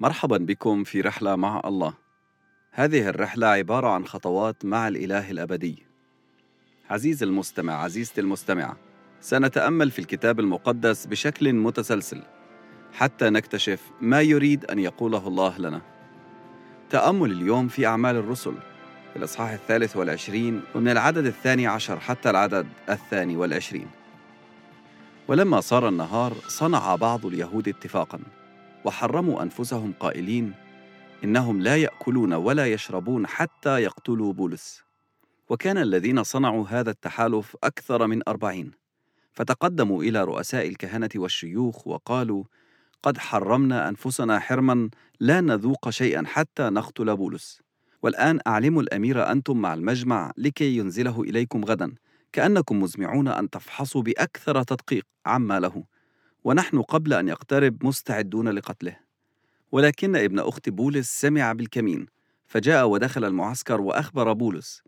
[0.00, 1.94] مرحبا بكم في رحلة مع الله.
[2.72, 5.82] هذه الرحلة عبارة عن خطوات مع الإله الأبدي.
[6.90, 8.76] عزيز المستمع، عزيزتي المستمعة،
[9.20, 12.22] سنتأمل في الكتاب المقدس بشكل متسلسل
[12.92, 15.82] حتى نكتشف ما يريد أن يقوله الله لنا.
[16.90, 18.54] تأمل اليوم في أعمال الرسل
[19.16, 23.86] الإصحاح الثالث والعشرين ومن العدد الثاني عشر حتى العدد الثاني والعشرين.
[25.28, 28.18] ولما صار النهار صنع بعض اليهود اتفاقا
[28.84, 30.54] وحرموا أنفسهم قائلين
[31.24, 34.82] إنهم لا يأكلون ولا يشربون حتى يقتلوا بولس.
[35.48, 38.70] وكان الذين صنعوا هذا التحالف أكثر من أربعين.
[39.32, 42.44] فتقدموا إلى رؤساء الكهنة والشيوخ وقالوا
[43.02, 44.90] قد حرمنا أنفسنا حرما
[45.20, 47.62] لا نذوق شيئا حتى نقتل بولس.
[48.02, 51.94] والآن أعلموا الأمير أنتم مع المجمع لكي ينزله إليكم غدا.
[52.32, 55.84] كأنكم مزمعون أن تفحصوا بأكثر تدقيق عما له.
[56.44, 58.96] ونحن قبل أن يقترب مستعدون لقتله.
[59.72, 62.06] ولكن ابن أخت بولس سمع بالكمين
[62.46, 64.82] فجاء ودخل المعسكر وأخبر بولس.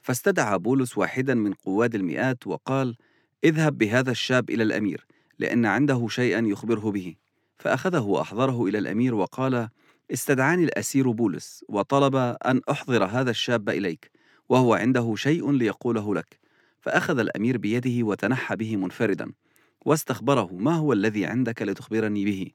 [0.00, 2.96] فاستدعى بولس واحدا من قواد المئات وقال
[3.44, 5.06] اذهب بهذا الشاب إلى الأمير
[5.38, 7.14] لأن عنده شيئا يخبره به.
[7.58, 9.68] فأخذه وأحضره إلى الأمير وقال
[10.12, 14.10] استدعاني الأسير بولس وطلب أن أحضر هذا الشاب إليك
[14.48, 16.38] وهو عنده شيء ليقوله لك.
[16.80, 19.32] فأخذ الأمير بيده وتنحى به منفردا.
[19.84, 22.50] واستخبره ما هو الذي عندك لتخبرني به؟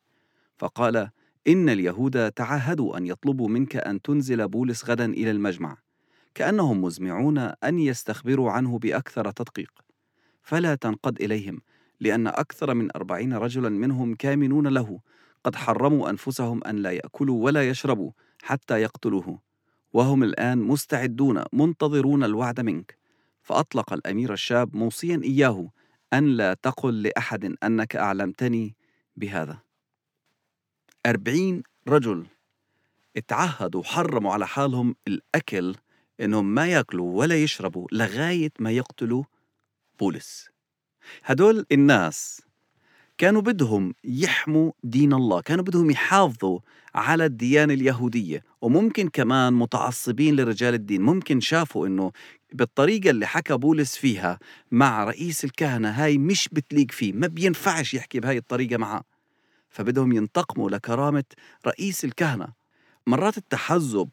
[0.57, 1.09] فقال
[1.47, 5.77] إن اليهود تعهدوا أن يطلبوا منك أن تنزل بولس غدا إلى المجمع
[6.35, 9.71] كأنهم مزمعون أن يستخبروا عنه بأكثر تدقيق.
[10.43, 11.61] فلا تنقد إليهم
[11.99, 14.99] لأن أكثر من أربعين رجلا منهم كامنون له
[15.43, 18.11] قد حرموا أنفسهم أن لا يأكلوا ولا يشربوا
[18.43, 19.39] حتى يقتلوه.
[19.93, 22.97] وهم الآن مستعدون منتظرون الوعد منك.
[23.41, 25.69] فأطلق الأمير الشاب موصيا إياه
[26.13, 28.75] أن لا تقل لأحد أنك أعلمتني
[29.15, 29.59] بهذا.
[31.05, 32.27] أربعين رجل
[33.17, 35.75] اتعهدوا حرموا على حالهم الأكل
[36.21, 39.23] إنهم ما يأكلوا ولا يشربوا لغاية ما يقتلوا
[39.99, 40.49] بولس.
[41.23, 42.41] هدول الناس
[43.17, 46.59] كانوا بدهم يحموا دين الله كانوا بدهم يحافظوا
[46.95, 48.43] على الديانة اليهودية.
[48.61, 51.01] وممكن كمان متعصبين لرجال الدين.
[51.01, 52.11] ممكن شافوا إنه
[52.53, 54.39] بالطريقة اللي حكى بولس فيها
[54.71, 59.03] مع رئيس الكهنة هاي مش بتليق فيه ما بينفعش يحكي بهاي الطريقة معاه.
[59.69, 61.23] فبدهم ينتقموا لكرامة
[61.67, 62.47] رئيس الكهنة.
[63.07, 64.09] مرات التحزب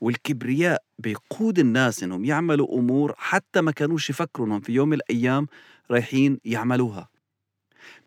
[0.00, 5.46] والكبرياء بيقود الناس إنهم يعملوا أمور حتى ما كانوش يفكروا إنهم في يوم من الأيام
[5.90, 7.08] رايحين يعملوها.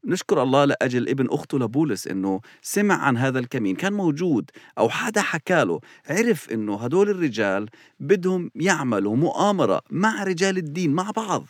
[0.06, 3.76] نشكر الله لأجل ابن أخته لبولس إنه سمع عن هذا الكمين.
[3.76, 7.70] كان موجود أو حدا حكاله عرف إنه هدول الرجال
[8.00, 11.46] بدهم يعملوا مؤامرة مع رجال الدين مع بعض.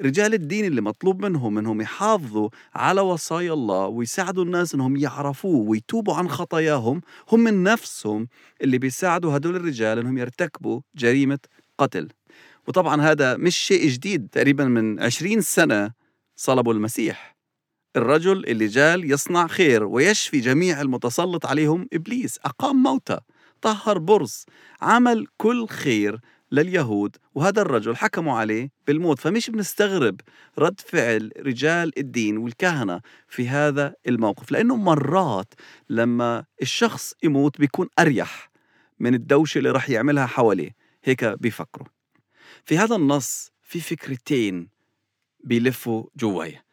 [0.00, 6.14] رجال الدين اللي مطلوب منهم إنهم يحافظوا على وصايا الله ويساعدوا الناس إنهم يعرفوه ويتوبوا
[6.14, 7.00] عن خطاياهم.
[7.32, 8.28] هم من نفسهم
[8.62, 11.38] اللي بيساعدوا هدول الرجال إنهم يرتكبوا جريمة
[11.78, 12.08] قتل.
[12.68, 14.28] وطبعا هذا مش شيء جديد.
[14.32, 15.92] تقريبا من عشرين سنة
[16.36, 17.39] صلبوا المسيح.
[17.96, 23.18] الرجل اللي جال يصنع خير ويشفي جميع المتسلط عليهم إبليس أقام موتى
[23.62, 24.46] طهر برص
[24.82, 26.20] عمل كل خير
[26.52, 29.18] لليهود وهذا الرجل حكموا عليه بالموت.
[29.18, 30.20] فمش بنستغرب
[30.58, 35.54] رد فعل رجال الدين والكهنة في هذا الموقف لأنه مرات
[35.88, 38.50] لما الشخص يموت بيكون أريح
[38.98, 40.70] من الدوشة اللي رح يعملها حواليه.
[41.04, 41.86] هيك بيفكروا.
[42.64, 44.68] في هذا النص في فكرتين
[45.44, 46.69] بيلفوا جواي.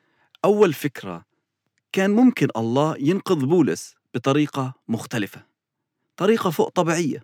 [0.48, 1.26] أول فكرة
[1.92, 5.46] كان ممكن الله ينقذ بولس بطريقة مختلفة
[6.18, 7.24] طريقة فوق طبيعية.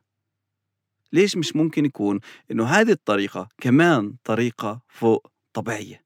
[1.14, 2.20] ليش مش ممكن يكون؟
[2.52, 6.04] إنه هذه الطريقة كمان طريقة فوق طبيعية.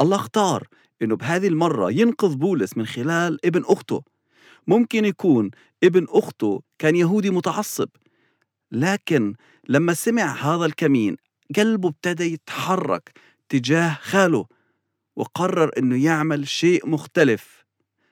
[0.00, 0.68] الله اختار
[1.02, 4.02] إنه بهذه المرة ينقذ بولس من خلال ابن أخته.
[4.66, 5.50] ممكن يكون
[5.84, 7.88] ابن أخته كان يهودي متعصب
[8.72, 9.34] لكن
[9.68, 11.16] لما سمع هذا الكمين
[11.56, 13.12] قلبه ابتدى يتحرك
[13.48, 14.53] تجاه خاله.
[15.16, 17.64] وقرر إنه يعمل شيء مختلف.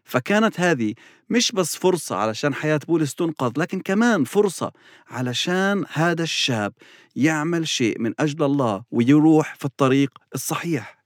[0.05, 0.95] فكانت هذه
[1.31, 4.73] مش بس فرصة علشان حياة بولس تنقذ لكن كمان فرصة
[5.09, 6.73] علشان هذا الشاب
[7.17, 11.03] يعمل شيء من أجل الله ويروح في الطريق الصحيح.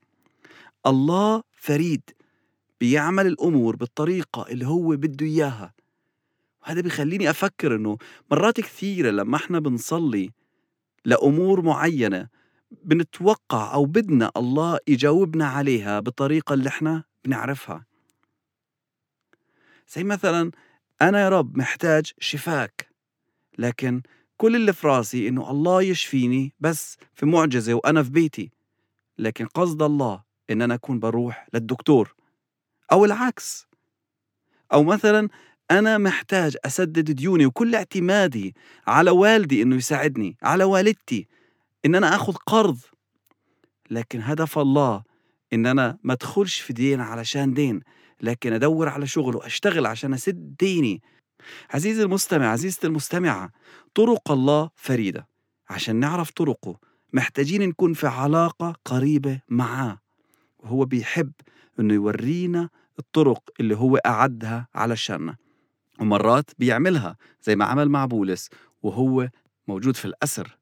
[0.87, 2.03] الله فريد
[2.81, 5.75] بيعمل الأمور بالطريقة اللي هو بده إياها.
[6.63, 7.99] وهذا بيخليني أفكر إنه
[8.31, 10.31] مرات كثيرة لما إحنا بنصلي
[11.05, 12.29] لأمور معينة
[12.71, 17.87] بنتوقع أو بدنا الله يجاوبنا عليها بالطريقة اللي إحنا بنعرفها.
[19.89, 20.51] زي مثلا
[21.03, 22.89] أنا يا رب محتاج شفاك
[23.59, 24.03] لكن
[24.37, 28.51] كل اللي في راسي إنه الله يشفيني بس في معجزة وأنا في بيتي.
[29.19, 32.15] لكن قصد الله إن أنا أكون بروح للدكتور.
[32.93, 33.67] أو العكس.
[34.73, 35.29] أو مثلا
[35.71, 38.55] أنا محتاج أسدد ديوني وكل اعتمادي
[38.87, 41.29] على والدي إنه يساعدني على والدتي.
[41.87, 42.79] إن أنا أخذ قرض.
[43.91, 45.03] لكن هدف الله
[45.53, 47.81] إن أنا ما أدخلش في دين علشان دين
[48.21, 51.03] لكن أدور على شغل وأشتغل عشان أسد ديني.
[51.71, 53.51] عزيزي المستمع عزيزتي المستمعة
[53.95, 55.29] طرق الله فريدة.
[55.71, 56.79] عشان نعرف طرقه
[57.13, 59.99] محتاجين نكون في علاقة قريبة معاه.
[60.59, 61.33] وهو بيحب
[61.81, 62.69] إنه يورينا
[62.99, 65.37] الطرق اللي هو أعدها علشاننا.
[66.01, 68.51] ومرات بيعملها زي ما عمل مع بولس
[68.83, 69.29] وهو
[69.69, 70.59] موجود في الأسر.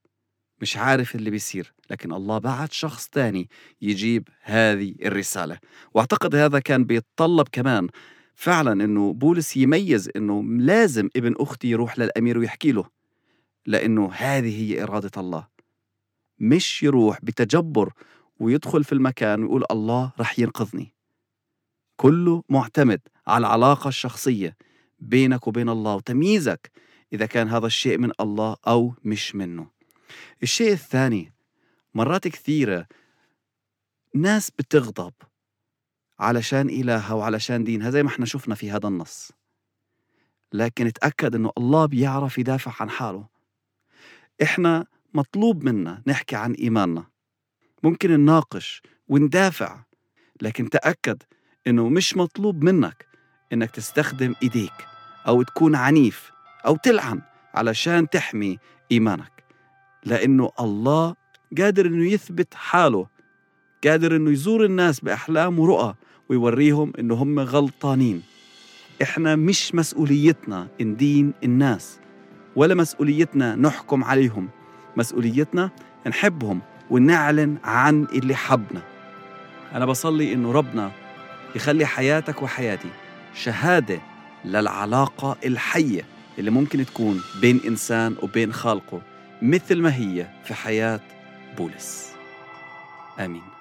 [0.60, 3.48] مش عارف اللي بيصير لكن الله بعت شخص تاني
[3.82, 5.58] يجيب هذه الرسالة.
[5.94, 7.88] وأعتقد هذا كان بيتطلب كمان
[8.34, 12.84] فعلا إنه بولس يميز إنه لازم ابن أختي يروح للأمير ويحكي له
[13.66, 15.46] لأنه هذه هي إرادة الله.
[16.38, 17.92] مش يروح بتجبر
[18.40, 20.94] ويدخل في المكان ويقول الله رح ينقذني.
[21.96, 24.56] كله معتمد على العلاقة الشخصية
[24.98, 26.70] بينك وبين الله وتمييزك
[27.12, 29.73] إذا كان هذا الشيء من الله أو مش منه.
[30.42, 31.32] الشيء الثاني
[31.94, 32.86] مرات كثيرة
[34.14, 35.12] ناس بتغضب
[36.18, 39.32] علشان إلهها وعلشان دينها زي ما إحنا شفنا في هذا النص.
[40.52, 43.26] لكن اتأكد أنه الله بيعرف يدافع عن حاله.
[44.42, 47.06] إحنا مطلوب منا نحكي عن إيماننا.
[47.82, 49.84] ممكن نناقش وندافع
[50.42, 51.22] لكن تأكد
[51.66, 53.06] أنه مش مطلوب منك
[53.52, 54.86] أنك تستخدم إيديك
[55.28, 56.32] أو تكون عنيف
[56.66, 57.22] أو تلعن
[57.54, 58.58] علشان تحمي
[58.92, 59.33] إيمانك.
[60.04, 61.14] لأنه الله
[61.58, 63.06] قادر أنه يثبت حاله
[63.86, 65.94] قادر أنه يزور الناس بأحلام ورؤى
[66.28, 68.22] ويوريهم إنه هم غلطانين.
[69.02, 71.98] إحنا مش مسؤوليتنا ندين الناس
[72.56, 74.48] ولا مسؤوليتنا نحكم عليهم.
[74.96, 75.70] مسؤوليتنا
[76.06, 76.60] نحبهم
[76.90, 78.82] ونعلن عن اللي حبنا.
[79.74, 80.92] أنا بصلي إنه ربنا
[81.56, 82.88] يخلي حياتك وحياتي
[83.34, 84.00] شهادة
[84.44, 86.04] للعلاقة الحية
[86.38, 89.13] اللي ممكن تكون بين إنسان وبين خالقه.
[89.44, 91.00] مثل ما هي في حياة
[91.56, 92.12] بولس.
[93.20, 93.53] آمين.